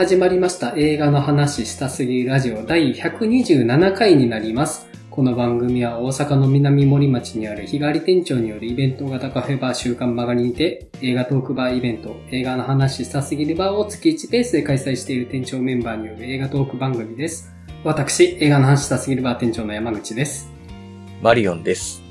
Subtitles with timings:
[0.00, 4.88] 始まりました映画の話したすぎラジオ第127回になります。
[5.10, 17.52] この番組は大阪の南森町にある日帰り店長によるイベント型カフェバー週刊曲がりにて映画トークバーイベント映画の話したすぎるバーを月1ペースで開催している店長メンバーによる映画トーク番組です。
[17.84, 20.50] 私、映画の話したすぎるバー店長の山口です。
[21.20, 22.02] マリオンです。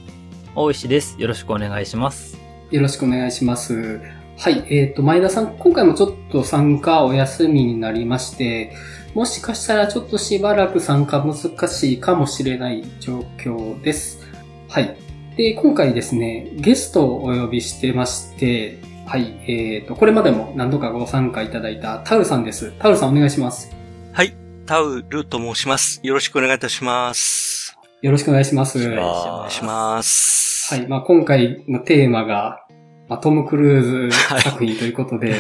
[0.54, 1.16] 大石です。
[1.18, 2.40] よろしくお願いします。
[2.70, 4.19] よろしくお願いします。
[4.42, 8.72] はい、えっ、と、前田さん、今回もちょっと参加お休みになりまして、
[9.14, 14.26] もしかしたらちょっとしばらく参加難しいかもしれない状況です。
[14.70, 14.96] はい。
[15.36, 22.72] で、今回ですね、ゲストをお呼びしてまして、はい、えっ、と、これまでも何度かご参加いただいたタウルさんです。
[22.80, 23.76] タウルさんお願いします。
[24.14, 24.34] はい、
[24.66, 26.00] タウルと申します。
[26.02, 27.78] よろしくお願いいたします。
[28.02, 28.78] よろしくお願いします。
[28.78, 30.76] お願いしますお願いします。
[30.76, 30.88] はい。
[30.88, 32.66] まあ、今回のテーマが、
[33.10, 35.36] まあ、トム・クルーズ作品ということで、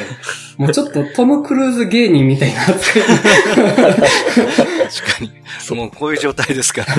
[0.58, 3.04] もうちょっとトム・クルーズ芸人みたいな扱い。
[3.04, 3.16] 確
[3.76, 4.06] か
[5.22, 5.32] に。
[5.78, 6.96] もうこういう状態ですから。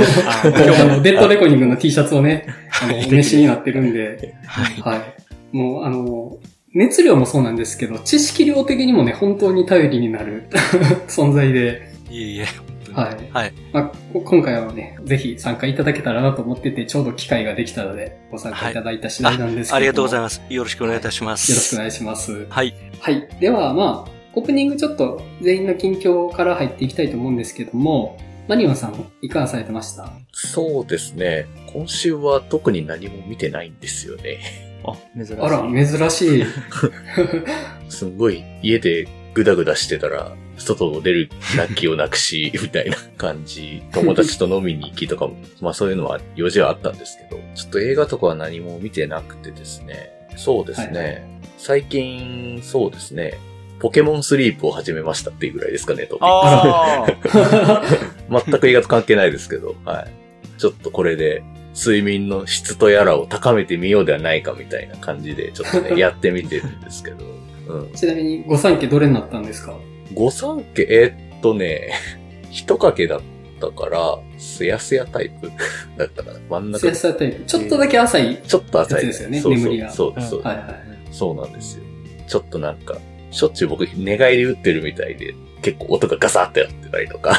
[0.49, 2.47] 今 日あの、デッドレコニングの T シャツをね、
[2.81, 4.81] あの、お召しになってるんで、はい。
[4.81, 5.57] はい。
[5.57, 6.39] もう、あの、
[6.73, 10.45] 熱量もそうなんですけど、知識量的にもね、本当に頼りになる
[11.09, 12.70] 存在で、いえいえ。
[12.93, 13.31] はい。
[13.33, 13.53] はい。
[13.73, 20.43] まあ、こ今回はね、ぜひ参加いただけたらなと思ってて、ちょうど機会ができたので、ご参加いただいた次第なんですけど、ありがとうございまます。
[20.49, 21.51] よろしくお願いいたします。
[21.53, 22.47] よろしくお願いします。
[22.49, 22.75] はい。
[23.01, 23.29] はい。
[23.41, 30.13] では、まあ、オープニングちょっと全員の近況から入っていきたいと思うんですけども、マニオンさん、いかがされてました？
[30.33, 31.47] そうですね。
[31.73, 34.39] 今週は特に何も見てないんですよね。
[34.85, 35.37] あ、珍しい。
[35.41, 36.45] あら、珍しい。
[37.89, 43.83] すんごい家でグダグダしてたら、外を出る楽器をなくし、 みたいな感じ。
[43.93, 50.11] 友達と飲みに行きとかも、 まあそういうのは用事はあったんですけど、ちょっと映画とかは何も見てなくてですね。
[50.37, 50.99] そうですね。
[50.99, 51.21] はいは
[51.59, 53.39] 最近、そうですね。
[53.81, 57.83] ポケモンスリープを始めましたっていうぐらいですかね、トピックああ、
[58.47, 60.11] 全く映画と関係ないですけど、はい。
[60.59, 61.43] ちょっとこれで、
[61.75, 67.25] 睡眠の質とやらを高めてみようではないかみたいな感じで、ちょっとね、やってみてるんですけど。
[67.71, 67.93] うん。
[67.93, 69.77] ちなみに、御三家どれになったんですか？
[70.15, 71.93] 御三家、えーっとね、
[72.51, 73.21] 一掛けだっ
[73.61, 75.51] たから、すやすやタイプ
[75.97, 76.39] だったかな。
[76.49, 77.45] 真ん中スヤスヤタイプ。
[77.45, 78.39] ちょっとだけ浅い。
[78.47, 80.67] ちょっと浅いですよねそうそう眠りがそうそう、はいはい。
[81.13, 81.85] そうなんですよ。
[82.27, 82.97] ちょっとなんか、
[83.31, 87.37] しょっちゅう僕寝返り打ってるみたいで、結構音がガサってなってたりとか、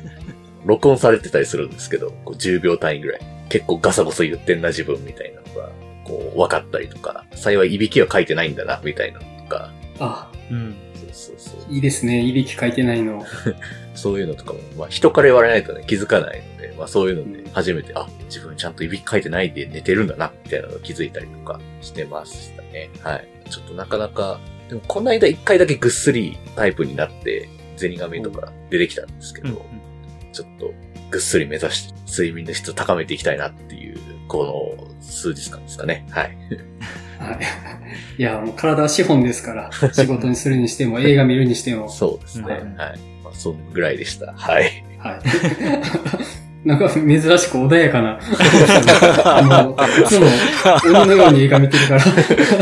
[0.64, 3.20] 録音されてたりするんですけど、こう10秒単位ぐらい。
[3.48, 5.70] 結構ガサゴソ言ってんな自分みたいなのが、
[6.04, 9.20] こう分かったりとか、幸いいびきは書いてないんだな、みたいな
[9.52, 10.76] か、あ、うん。
[10.96, 11.72] そうそうそう。
[11.72, 12.20] いいですね。
[12.20, 13.24] いびき書いてないの。
[13.94, 22.90] そういうのとかも、まあ人から言われないとね、気づかないので、まあそういうので初めて、あ、自分ちゃんといびき書いてないで寝てるんだな、みたいなのを気づいたりとかしてましたね。
[23.00, 23.28] はい。
[23.50, 29.56] ちょっとなかなか、でもこの間一回だけぐっすりタイプになって、ゼニガメとか出てきたんですけど、うん
[30.32, 30.72] ちょっと
[31.10, 33.98] ぐっすり目指して睡眠の質を高めていきたいなっていう、
[34.28, 36.06] この数日間ですかね。
[36.10, 36.38] はい。
[37.22, 37.38] はい。
[38.18, 41.88] いや、もう体は資本ですから、仕事にするにしても、 映画見るにしても。
[41.88, 42.44] そうですね。
[42.44, 42.68] はいはい。
[43.24, 44.32] まあ、そのぐらいでした。
[44.36, 44.84] はい。
[44.98, 45.20] はい。
[46.68, 48.20] なんか珍しく穏やかな。
[49.24, 50.26] あの、いつも
[51.00, 52.00] 鬼のように映画見てるから。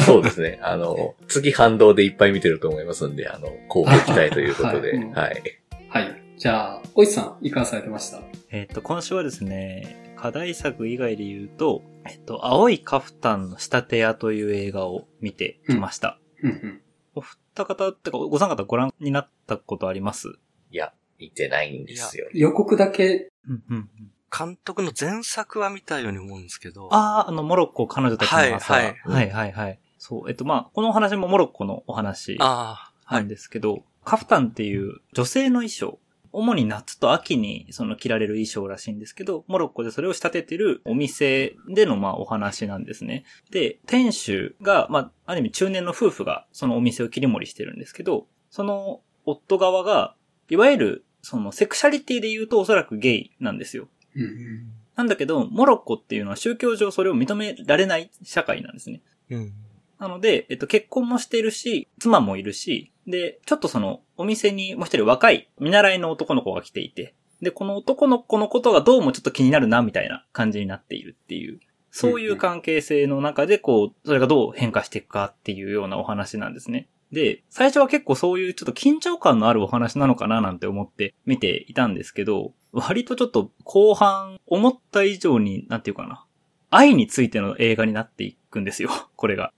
[0.03, 0.59] そうですね。
[0.62, 5.42] あの、次反動でいっぱい見てると思いますんで、あの、こうご期待ということで、あはい。
[5.91, 6.22] はい。
[6.38, 8.21] じゃあ、おいさん、いかがされてました？
[8.50, 16.19] えっ、と、今週はですね、課題作以外で言うと、えっ、と、青いカフタンの仕立て屋という映画を見てきました。
[16.42, 16.82] うんうん。
[17.14, 20.28] お二方ってか、ご三方ご覧になったことあります？
[20.70, 22.28] いや、見てないんですよ。
[22.34, 23.88] 予告だけ、うんうん。
[24.30, 26.92] 監督の前作は見たように思うんですけど。
[26.92, 28.75] ああ、あの、モロッコ彼女たちの朝。
[28.75, 32.36] はいははいいはいはいそう、えっと、まあ、このお話もモロッコのお話。
[32.38, 35.98] なんですけど、カフタンっていう女性の衣装、
[36.32, 43.24] 主に夏と秋にその着られる衣装らしいんですけど、モロッコでそれを仕立ててるお店でのまあお話なんですね。
[43.50, 50.15] で、店主が、まあ、ある意味中年の夫婦がそのお店を切り盛りしてるんですけど、その夫側が、
[50.48, 53.88] いわゆるそのセクシャリティで言うとおそらくゲイなんですよ。
[54.15, 59.00] うんなんだけど、モロッコっていうのは宗教上それを認められない社会なんですね。
[59.30, 59.53] うん。
[59.98, 71.60] なので、えっと、結婚もしてるし、妻もいるし、で、ちょっとその、お店にもう一人若い見習いの男の子が来ていて、で、この男の子のことがどうもちょっと気になるな、みたいな感じになっているっていう、
[71.91, 76.89] そういう関係性の中で、こう、それがどう変化していくかっていうようなお話なんですね。
[77.12, 86.24] で、最初は結構そういうちょっと緊張感のあるお話なのかななんて思って見ていたんですけど、割とちょっと後半思った以上に、なんていうかな、
[86.71, 89.53] 愛についての映画になっていくんですよ、これが。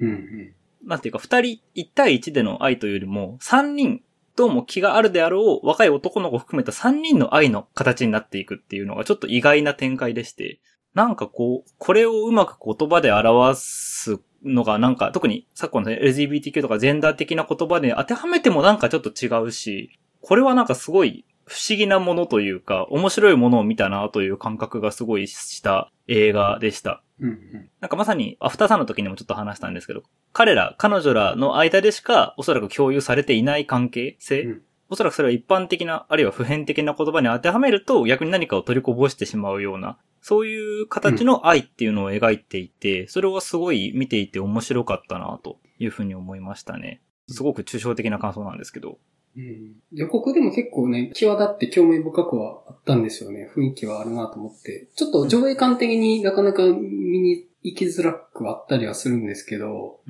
[0.00, 0.54] うんうん。
[0.88, 4.00] なんていうか、二人、一対一での愛というよりも、三人
[4.36, 10.60] どうも気があるであろう若い男の子含めた3人の愛の形になっていくっていうのがちょっと意外な展開でして、
[10.94, 27.02] なんかこう、これをうまく言葉で表すのがなんか、特に昨今の LGBTQ とかジェンダー的な言葉で当てはめてもなんかちょっと違うし、これはなんかすごい不思議なものというか、面白いものを見たなという感覚がすごいした映画でした。
[27.20, 27.70] うんうん。
[27.80, 47.02] なんかまさに、アフターさんの時にもちょっと話したんですけど、彼ら、彼女らの間でしかおそらく共有されていない関係性、うんおそらくそれは一般的な、あるいは普遍的な言葉に当てはめると逆に何かを取りこぼしてしまうような、そういう形の愛っていうのを描いていて、それはすごい見ていて面白かったなというふうに思いましたね。
[47.28, 48.98] すごく抽象的な感想なんですけど。
[49.36, 53.50] うん予告でも結構ね、際立って興味深くはあったんですよね。
[53.54, 54.88] 雰囲気はあるなと思って。
[54.94, 60.00] ちょっと上映感的になかなか見に行きづらくはあったりはするんですけど、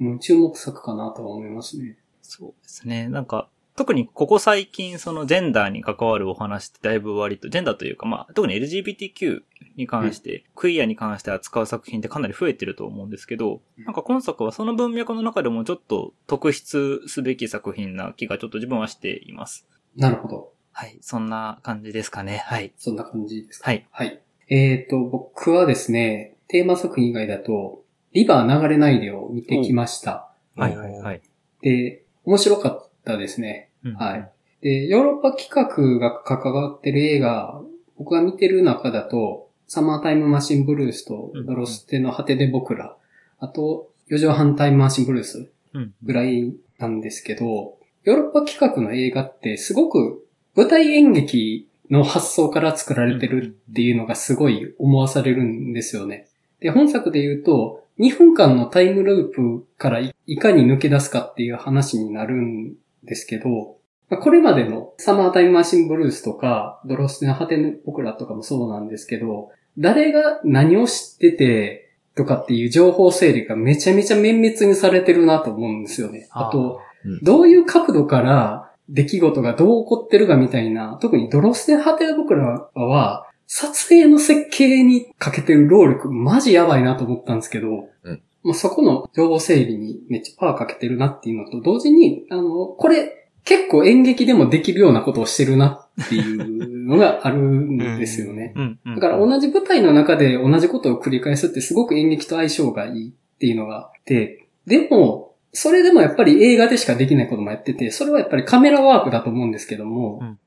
[0.00, 1.98] うん、注目作かなとは思いますね。
[2.22, 3.08] そうですね。
[3.08, 9.40] なんか、特にここ最近そのジェンダーに関わるお話ってだいぶ割と、ジェンダーというかまあ、特に LGBTQ
[9.76, 19.66] に関して、クイアに関して扱う作品ってかなり増えてると思うんですけど、うんなんか今作はその文脈の中でもちょっと特筆すべき作品な気がちょっと自分はしています。
[19.96, 20.52] なるほど。
[20.72, 20.98] はい。
[21.00, 22.42] そんな感じですかね。
[22.46, 22.72] はい。
[22.76, 23.70] そんな感じですか。
[23.70, 23.86] はい。
[23.90, 24.20] はい。
[24.48, 27.82] えっ、と、僕はですね、テーマ作品以外だと、
[28.12, 30.30] リバー流れないでを見てきました。
[30.56, 31.22] はいはいはい。
[31.62, 33.70] で、面白かったですね。
[33.84, 34.30] うんはい。
[34.62, 37.60] で、ヨーロッパ企画が関わってる映画、
[37.98, 42.96] 僕が見てる中だと、サマータイムマシンブルースとうんドロステの果てで僕ら、
[43.38, 45.94] あと、四畳半タイムマシンブルースうん。
[46.02, 56.28] ぐらいなんですけど、ヨーロッパ企画の映画ってすごく舞台演劇の発想から作られてるっていうのがすごい思わされるんですよね。
[56.60, 63.76] で、本作で言うと、2分間のタイムループからいいかに抜け出すかっていう話になるんですけど、
[64.08, 76.28] まあこれまでのサマータイムマシンブルースとか、ドロステの果ての僕らとかもそうなんですけど、誰が何を知っててとかっていう情報整理がめちゃめちゃ綿密にされてるなと思うんですよね。
[76.30, 76.80] あと、
[77.22, 98.54] どういう角度から出来事がどう起こってるかみたいな、特にドロステの果ての僕らは、撮影の設計にかけてる労力、マジやばいなと思ったんですけど、うんまあ、そこの情報整理にめっちゃパワーかけてるなっていうのと、同時に、あの、これ、結構演劇でもできるようなことをしてるなっていうのがあるんですよね。
[98.94, 110.38] だから同じ舞台の中で同じことを繰り返すってすごく演劇と相性がいいっていうのがあって、でも、それでもやっぱり映画でしかできないこともやってて、それはやっぱりカメラワークだと思うんですけども、うんうん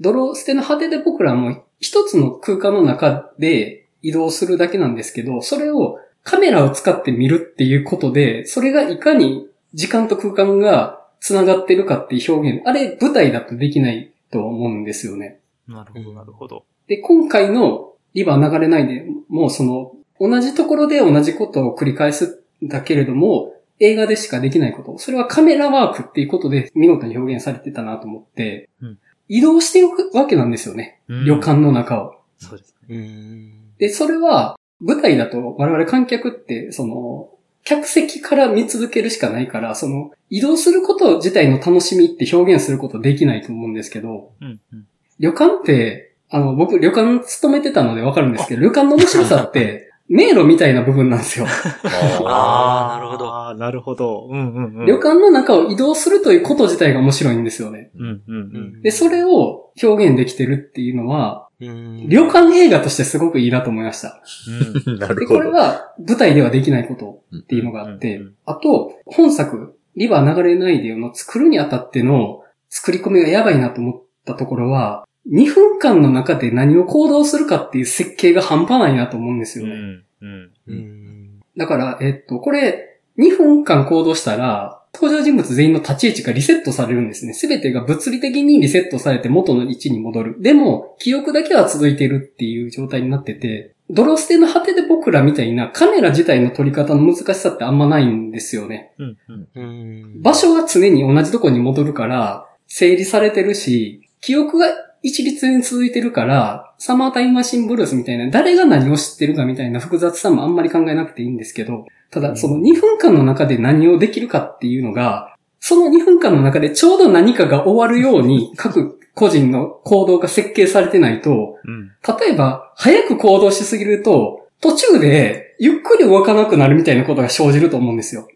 [0.00, 15.40] ドロステの果てで僕らも一つの空間の中で移動するだけなんですけど、それをカメラを使って見るっていうことで、それがいかに時間と空間が繋がってるかっていう表現、あれ舞台だとできないと思うんですよね。
[15.66, 16.64] なるほど、なるほど。
[16.86, 24.98] で、今回のリバー流れないで、もうその、同じところで同じことを繰り返すんだけれども、映画でしかできないこと。
[24.98, 28.98] それはカメラワークっていうことで見事に表現されてたなと思って、うん
[29.32, 31.00] 移動していくわけなんですよね。
[31.06, 32.16] うん旅館の中を。
[32.38, 32.96] そうですね。
[32.96, 33.52] うーん。
[33.78, 37.30] で、それは、舞台だと我々観客って、その、
[37.64, 44.60] 客席から見続けるしかないから、その、移動すること自体の楽しみって表現することできないと思うんですけど、うん。
[44.72, 44.86] うん。
[45.18, 51.46] 旅館って、あの、僕、旅館勤めてたのでわかるんですけど、旅館の面白さって、迷路みたいな部分なんですよ。
[52.26, 54.26] あーなるほどああ、なるほど。
[54.28, 54.86] うんうんうん。
[54.86, 57.90] 旅館の中を移動するということ自体が面白いんですよね。
[57.96, 58.38] うんうんう
[58.78, 58.82] ん。
[58.82, 64.22] で、それを表現できてるっていうのは、旅館映画としてすごくいいなと思いました。
[64.48, 64.98] うん。
[64.98, 65.40] で、なるほど。
[65.40, 79.72] これは舞台ではできないことっていうのがあってうんうんうん、あと、本作、リバー流れないでよの作るにあたっての作り込みがやばいなと思ったところは、2分間の中で何を行動するかっていう設計が半端ないなと思うんですよね。
[79.72, 80.04] うん。
[80.22, 80.52] うん。
[80.66, 81.40] うーん。
[81.56, 87.32] だから、えっと、これ、2分間行動したら、登場人物全員の立ち位置がリセットされるんですね。
[87.32, 90.36] すべてが物理的にリセットされて元の位置に戻る。
[90.40, 98.92] でも、記憶だけは続いているっていう状態になってて、ドロステの果てで僕らみたいなカメラ自体の撮り方の難しさってあんまないんですよね。
[98.98, 99.16] うん。
[99.54, 100.22] うん。
[100.22, 104.66] 場所が常に同じとこに戻るから、整理されてるし、記憶が
[105.02, 121.92] 一律に続いてるから、サマータイムマシンブルースみたいな、誰が何を知ってるかみたいな複雑さもあんまり考えなくていいんですけど、ただその2分間の中で何をできるかっていうのが、その2分間の中でちょうど何かが終わるように各個人の行動が設計されてないと、うん。
[122.18, 128.28] 例えば、早く行動しすぎると、途中でゆっくり動かなくなるみたいなことが生じると思うんですよ。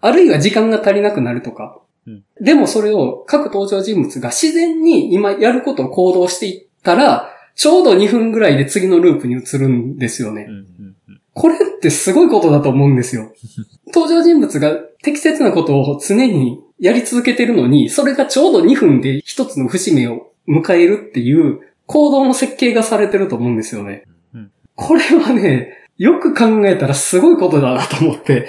[0.00, 1.80] あるいは時間が足りなくなるとか。
[2.06, 10.46] うんでもそれを各登場人物が自然に今やることを行動していったら、ちょうど2分ぐらいで次のループに移るんですよね。
[11.32, 13.32] これってすごいことだと思うんですよ。
[13.92, 24.04] 登場人物が適切なことを常にやり続けてるのに、それがちょうど2分で一つの節目を迎えるっていう行動の設計がされてると思うんですよね。
[24.34, 28.46] うんこれはね、よく考えたらすごいことだなと思って、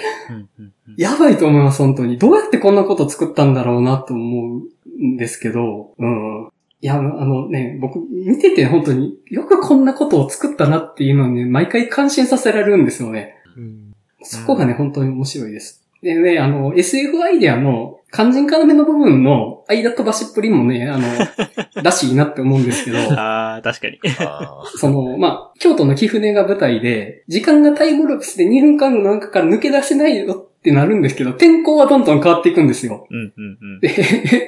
[0.98, 2.18] やばいと思います、本当に。
[2.18, 6.48] どうやってこんなこと作ったんだろうなと思うんですけど、うん。
[6.80, 13.36] いや、あのね、僕見てて本当によくこんなことを作ったなっていうのにね、毎回感心させられるんですよね。
[13.56, 13.88] うん
[14.22, 15.84] そこがね、本当に面白いです。
[16.02, 21.06] でね、あの、SF アイデアの肝心要の部分の間飛ばしっぷりもね、あの、
[21.82, 23.98] らしいなって思うんですけど、ああ、確かに。
[24.20, 33.06] あその、まあ、京都の貴船が舞台で、時間がタイムループして2分間の中から抜け出せないよってなるんですけど、天候はどんどん変わっていくんですよ。
[33.10, 33.80] うんうんうん。
[33.80, 33.94] で、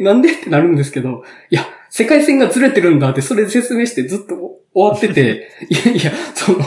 [0.00, 4.34] え なんでってなるんですけど、いや、世界線がずれてるんだって、それで説明してずっと
[4.74, 6.58] 終わってて、 いやいや、その、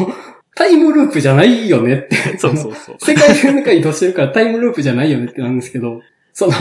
[0.56, 2.38] タイムループじゃないよねって。
[2.38, 2.96] そうそうそう。
[3.00, 6.54] 世界線の中に移動してるからタイムループじゃないよねってなんですけど、その、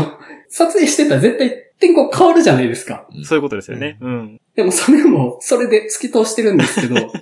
[0.48, 3.06] 撮影してたら絶対天候変わるじゃないですか。
[3.24, 3.98] そういうことですよね。
[4.00, 4.40] うん。
[4.54, 6.96] でもそれも、それで突き通してるんですけど、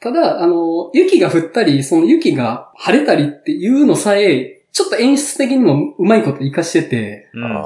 [0.00, 7.44] ただ、あの、雪が降ったり、その雪が晴れたりっていうのさえ、ちょっと演出的にもうまいこと活かしてて、うん。
[7.44, 7.62] あ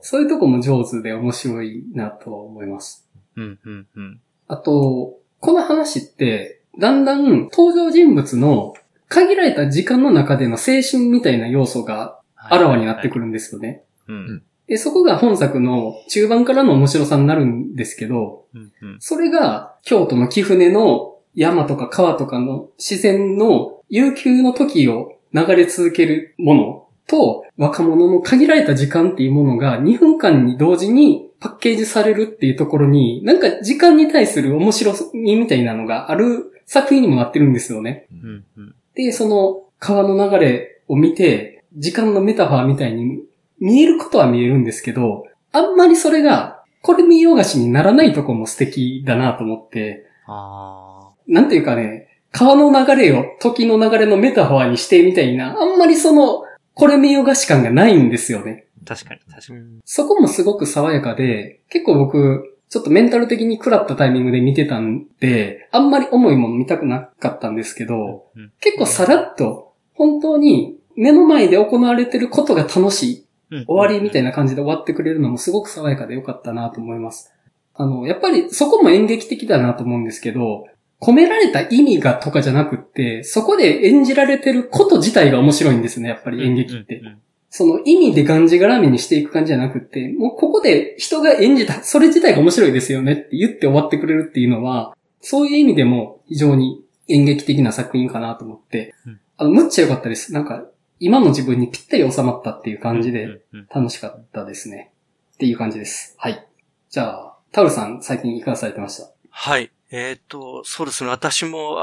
[0.00, 3.08] そういうとこも上手で面白いなとは思います。
[3.36, 4.20] うんうんうん。
[4.48, 8.74] あと、この話って、だんだん登場人物の
[9.08, 13.22] 限られた時間の中での青春みたいな要素があらわになってくる。
[13.22, 13.82] るんですよね。
[14.06, 14.42] うん。
[14.66, 18.96] で、そこが本作の中盤からの面白さになるんですけど、うんうん。
[19.00, 38.06] それが京都の貴船の山とか川とかの自然の悠久の時を流れ続けるものと若者の限られた時間っていうものが2分間に同時にパッケージされるっていうところになんか時間に対する面白みみたいなのがある作品にもなってるんですよね。
[38.12, 38.74] うんうん。
[38.94, 43.22] で、その川の流れを見て時間のメタファーみたいに
[43.60, 56.44] 見えることは見えるんですけど、あんまりそれがこれ見よがしにならないとこも素敵だなと思って、あなんていうかね、川の流れを時の流れのメタファーにしてみたいな、あんまりその、
[56.74, 58.66] これ見よがし感がないんですよね。
[58.82, 58.94] あ。
[58.94, 59.80] 確かに、確かに。
[59.84, 77.32] そこもすごく爽やかで、結構僕、ちょっとメンタル的に食らったタイミングで見てたんで、あんまり重いもの見たくなかったんですけど、うん結構さらっと、本当に目の前で行われてることが楽しい、うん終わりみたいな感じで終わってくれるのもすごく爽やかでよかったなと思います。
[77.74, 80.66] あの、やっぱりそこも演劇的だなと思うんですけど、
[81.00, 86.98] 込められた意味がとかじゃなくって、そこで演じられてること自体が面白いんですね、やっぱり演劇って。
[86.98, 87.18] うんうん
[87.50, 100.34] その意味でがんじがらめにしていく感じじゃなくって、もうここで人が演じた、それ自体が面白いですよねって言って終わってくれるっていうのは、そういう意味でも非常に演劇的な作品かなと思ってうん、あの、むっちゃ良かったです。
[100.34, 100.66] なんか、
[101.00, 103.40] 今の自分にぴったり収まったっていう感じで
[103.74, 104.92] 楽しかったですね。
[105.32, 106.16] っていう感じです。
[106.18, 106.46] はい。
[106.90, 109.10] じゃあ、 Taulさん最近いかがされてました？
[109.30, 109.70] はい。
[109.90, 111.10] えっ、と、そうですね。
[111.10, 111.78] 私も、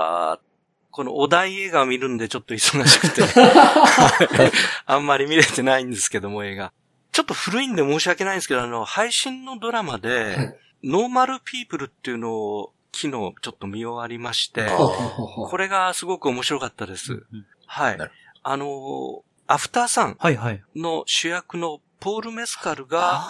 [0.92, 3.22] このお題映画を見るんでちょっと忙しくて、
[4.86, 6.72] あんまり見れてないんですけども、映画。
[7.12, 17.14] ちょっと古いんで申し訳ないんですけど、あの、配信のドラマで、はいノーマルピープルっていうのを昨日ちょっと見終わりまして、これがすごく面白かったです。
[17.14, 17.98] うんはい。
[18.44, 20.64] あの、アフターさんはいはい。
[20.76, 23.24] の主役のポール・メスカルが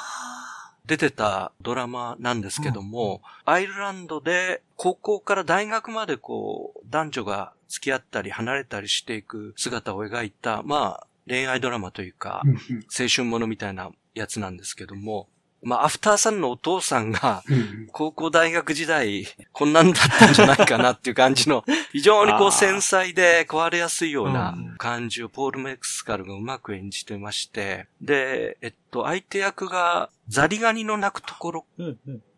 [0.87, 12.57] 出てたドラマなんですけども、アイルランドで高校から大学までこう、男女が付き合ったり離れたりしていく姿を描いた、まあ、恋愛ドラマというか、うんうん。
[12.97, 15.27] 青春ものみたいなやつなんですけども、
[15.65, 17.87] まあ、アフターさんのお父さんが、うんうん。
[17.91, 31.65] 高校大学時代、こんなんだったんじゃないかなっていう感じの、 非常にこう繊細で壊れやすいようなうん感じをポール・メクスカルがうまく演じてまして、で、えっと、相手役がザリガニの鳴くところ。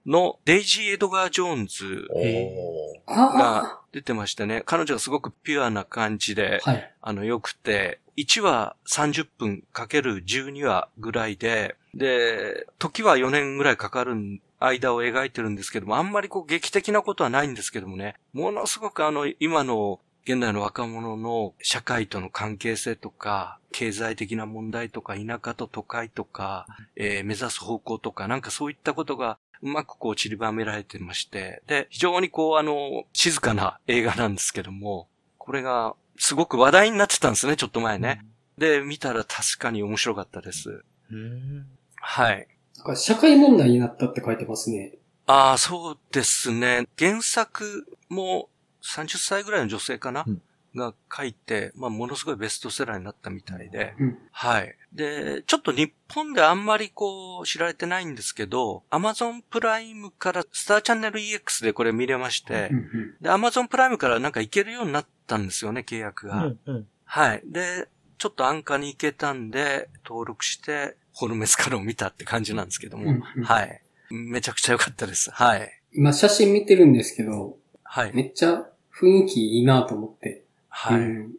[0.05, 6.93] のデイジー・エドガー・ジョーンズおへーあ出てましてね、彼女がすごくピュアな感じであ、、はい。
[7.01, 14.15] あの、良くて、1話30分かける12話ぐらいで、で、時は4年ぐらいかかる
[14.59, 26.67] 間を描いてるんですけども、あんまりこう劇的なことはないんですけどもね、ものすごくあの、今の現代の若者の社会との関係性とか、経済的な問題とか、田舎と都会とか、
[26.97, 35.07] えー目指す方向とか、なんかそういったことがうまくこう散りばめられてまして、で、非常にこうあの、静かな映画なんですけども、
[35.37, 38.25] これがすごく話題になってたんですね、ちょっと前ね。
[38.57, 40.83] で、見たら確かに面白かったです。
[41.09, 41.67] うん。
[42.01, 42.47] はい。
[42.75, 44.97] なんか社会問題になったって書いてますね。
[45.25, 46.87] ああ、そうですね。
[46.97, 48.49] 原作も
[48.87, 50.41] 30歳ぐらいの女性かな、うん
[50.77, 53.95] が書いて、まあ、ものすごいベストセラーになったみたいで。
[53.99, 54.17] うん。
[54.31, 54.75] はい。
[54.93, 63.15] で、ちょっと日本であんまりこう知られてないんですけど、Amazon プライムからスターチャンネル EX でこれ見れまして、うんうん。
[63.21, 66.45] で、Amazon プライムからなんか行けるようになったんですよね、契約が。
[66.45, 66.87] うんうん。
[67.05, 67.41] はい。
[67.45, 73.05] で、ちょっと安価に行けたんで、登録して、ホルメスカルを見たって感じなんですけども。
[73.05, 73.81] うんうんはい。
[74.09, 75.31] めちゃくちゃ良かったです。
[75.31, 75.81] はい。
[75.93, 78.11] 今写真見てるんですけど、はい。
[78.13, 78.67] めっちゃ
[78.99, 80.43] 雰囲気いいなと思って。
[80.69, 80.99] はい。
[80.99, 81.35] うん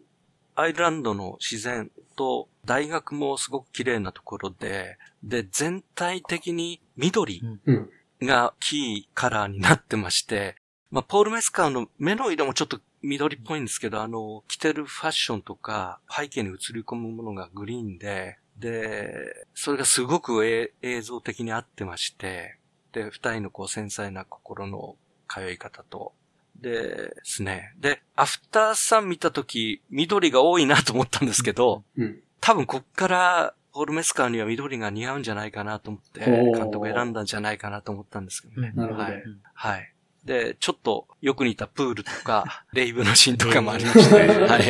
[0.61, 7.91] アイルランドの自然と大学もすごく綺麗なところで、で、全体的に緑うん。
[8.21, 10.57] がキーカラーになってまして、
[10.91, 22.59] まあ、ポール・メスカーの目の色もちょっと緑っぽいんですけど、あの、着てるファッションとか背景に映り込むものがグリーンで、で、それがすごくえ映像的に合ってまして、
[22.93, 24.97] で、二人のこう繊細な心の
[25.29, 26.13] 通い方と、
[26.61, 27.73] でですね。
[27.79, 32.21] で、アフターさん見たとき、緑が多いなと思ったんですけど、うん。
[32.41, 38.73] 多分こっから、ポール・メスカーには緑が似合うんじゃないかなと思って、監督選んだんじゃないかなと思ったんですけどね。
[38.75, 39.23] なるほどはい。
[39.55, 39.93] はい。
[40.25, 44.65] で、ちょっとよく似たプールとか、レイブのシーンとかもありまして、 はい。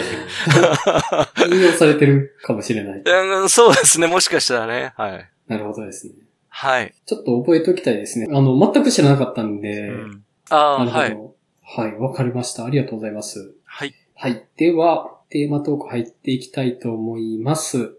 [1.50, 3.02] 引用されてるかもしれない。
[3.04, 4.92] うんそうですね、もしかしたらね。
[4.97, 5.28] はい。
[5.47, 6.12] なるほどですね。
[6.49, 6.95] はい。
[7.07, 8.28] ちょっと覚えておきたいですね。
[8.30, 11.25] あの、全く知らなかったんで、うんああ、なるほど。
[11.25, 11.38] はい。
[11.70, 12.64] はい、わかりました。
[12.64, 13.54] ありがとうございます。
[13.64, 13.94] はい。
[14.14, 14.46] はい。
[14.56, 17.98] では、テーマトーク入っていきたいと思います。